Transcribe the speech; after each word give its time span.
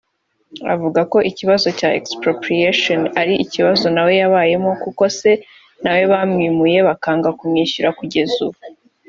Avuga 0.73 1.01
ko 1.11 1.17
ikibazo 1.29 1.67
cya 1.79 1.89
‘expropriation’ 1.99 3.01
ari 3.19 3.33
ikibazo 3.43 3.85
nawe 3.95 4.11
yabayemo 4.21 4.69
kuko 4.83 5.03
ngo 5.07 5.11
se 5.17 5.31
nawe 5.83 6.03
bamwimuye 6.11 6.79
bakanga 6.87 7.29
kumwishyura 7.39 7.89
kugeza 7.99 8.35
ubu 8.47 8.59